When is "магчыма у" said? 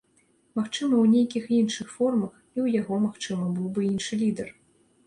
0.59-1.05